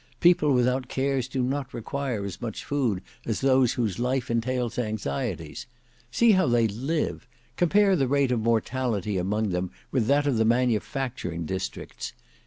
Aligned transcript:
People 0.19 0.51
without 0.51 0.87
cares 0.87 1.27
do 1.27 1.43
not 1.43 1.75
require 1.75 2.25
as 2.25 2.41
much 2.41 2.65
food 2.65 3.03
as 3.23 3.39
those 3.41 3.73
whose 3.73 3.99
life 3.99 4.31
entails 4.31 4.79
anxieties. 4.79 5.67
See 6.09 6.31
how 6.31 6.45
long 6.45 6.53
they 6.53 6.67
live! 6.69 7.27
Compare 7.55 7.95
the 7.95 8.07
rate 8.07 8.31
of 8.31 8.39
mortality 8.39 9.19
among 9.19 9.49
them 9.51 9.69
with 9.91 10.07
that 10.07 10.25
of 10.25 10.37
the 10.37 10.43
manufacturing 10.45 11.45
districts. 11.45 12.13